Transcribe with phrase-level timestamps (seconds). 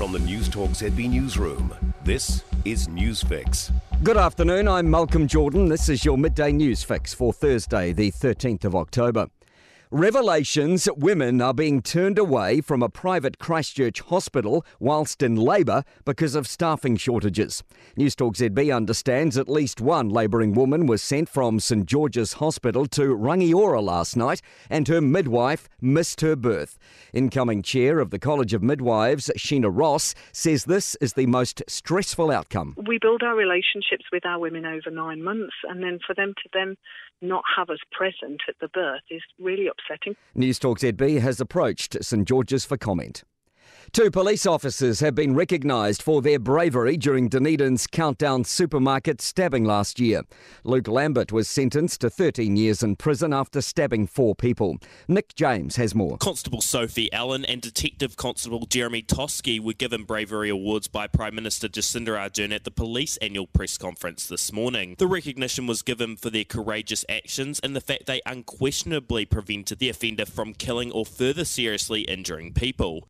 [0.00, 3.70] From the News Newstalk ZB Newsroom, this is Newsfix.
[4.02, 5.68] Good afternoon, I'm Malcolm Jordan.
[5.68, 9.28] This is your midday news fix for Thursday, the 13th of October.
[9.92, 16.36] Revelations women are being turned away from a private Christchurch hospital whilst in labour because
[16.36, 17.64] of staffing shortages.
[17.98, 23.16] Newstalk ZB understands at least one labouring woman was sent from St George's Hospital to
[23.16, 26.78] Rangiora last night and her midwife missed her birth.
[27.12, 32.30] Incoming chair of the College of Midwives, Sheena Ross, says this is the most stressful
[32.30, 32.76] outcome.
[32.86, 36.48] We build our relationships with our women over nine months and then for them to
[36.52, 36.76] then
[37.22, 39.79] not have us present at the birth is really upsetting.
[40.36, 43.24] Newstalk ZB has approached St George's for comment.
[43.92, 49.98] Two police officers have been recognised for their bravery during Dunedin's Countdown supermarket stabbing last
[49.98, 50.22] year.
[50.62, 54.78] Luke Lambert was sentenced to 13 years in prison after stabbing four people.
[55.08, 56.16] Nick James has more.
[56.18, 61.66] Constable Sophie Allen and Detective Constable Jeremy Toski were given bravery awards by Prime Minister
[61.66, 64.94] Jacinda Ardern at the police annual press conference this morning.
[64.98, 69.88] The recognition was given for their courageous actions and the fact they unquestionably prevented the
[69.88, 73.08] offender from killing or further seriously injuring people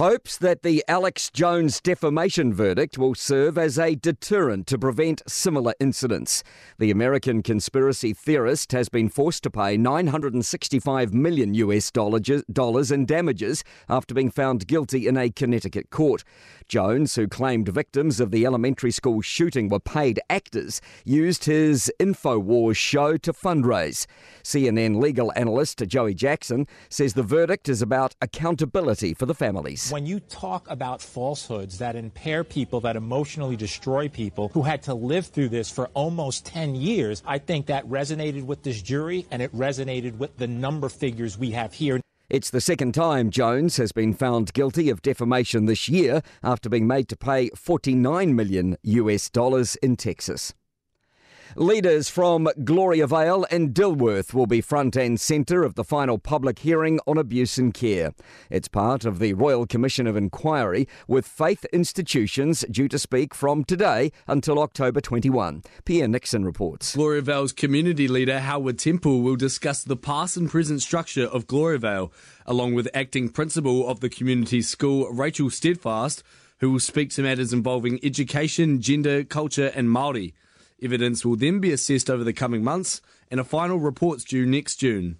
[0.00, 5.74] hopes that the Alex Jones defamation verdict will serve as a deterrent to prevent similar
[5.78, 6.42] incidents.
[6.78, 13.62] The American conspiracy theorist has been forced to pay 965 million US dollars in damages
[13.90, 16.24] after being found guilty in a Connecticut court.
[16.66, 22.76] Jones, who claimed victims of the elementary school shooting were paid actors, used his InfoWars
[22.76, 24.06] show to fundraise.
[24.44, 29.89] CNN legal analyst Joey Jackson says the verdict is about accountability for the families.
[29.90, 34.94] When you talk about falsehoods that impair people, that emotionally destroy people who had to
[34.94, 39.42] live through this for almost 10 years, I think that resonated with this jury and
[39.42, 42.00] it resonated with the number figures we have here.
[42.28, 46.86] It's the second time Jones has been found guilty of defamation this year after being
[46.86, 50.54] made to pay 49 million US dollars in Texas.
[51.56, 57.00] Leaders from Gloriavale and Dilworth will be front and centre of the final public hearing
[57.08, 58.12] on abuse in care.
[58.50, 63.64] It's part of the Royal Commission of Inquiry, with faith institutions due to speak from
[63.64, 65.64] today until October 21.
[65.84, 66.94] Pierre Nixon reports.
[66.94, 72.12] Gloriavale's community leader Howard Temple will discuss the past and present structure of Gloriavale,
[72.46, 76.22] along with acting principal of the community school Rachel Steadfast,
[76.58, 80.32] who will speak to matters involving education, gender, culture, and Māori.
[80.82, 84.76] Evidence will then be assessed over the coming months, and a final report's due next
[84.76, 85.18] June.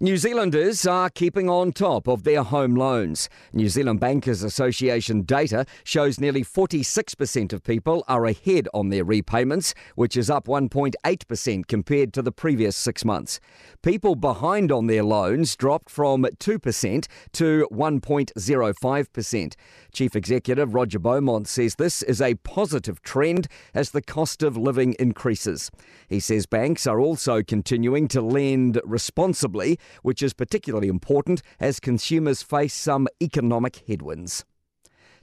[0.00, 3.28] New Zealanders are keeping on top of their home loans.
[3.52, 9.72] New Zealand Bankers Association data shows nearly 46% of people are ahead on their repayments,
[9.94, 13.38] which is up 1.8% compared to the previous six months.
[13.82, 19.54] People behind on their loans dropped from 2% to 1.05%.
[19.92, 24.96] Chief Executive Roger Beaumont says this is a positive trend as the cost of living
[24.98, 25.70] increases.
[26.08, 32.42] He says banks are also continuing to lend responsibly which is particularly important as consumers
[32.42, 34.44] face some economic headwinds.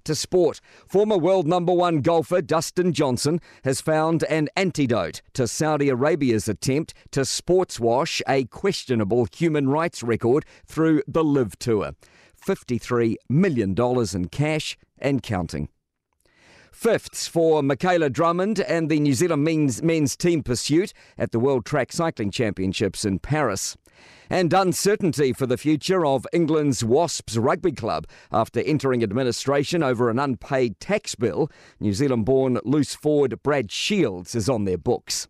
[0.05, 5.89] To sport, former world number one golfer Dustin Johnson has found an antidote to Saudi
[5.89, 11.91] Arabia's attempt to sportswash a questionable human rights record through the LIV Tour.
[12.43, 15.69] $53 million in cash and counting.
[16.71, 21.65] Fifths for Michaela Drummond and the New Zealand men's, men's team pursuit at the World
[21.65, 23.75] Track Cycling Championships in Paris
[24.29, 30.17] and uncertainty for the future of England's Wasps Rugby Club after entering administration over an
[30.17, 31.51] unpaid tax bill.
[31.81, 35.27] New Zealand born loose forward Brad Shields is on their books.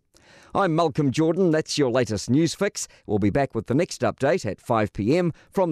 [0.54, 1.50] I'm Malcolm Jordan.
[1.50, 2.86] That's your latest news fix.
[3.06, 5.70] We'll be back with the next update at 5 pm from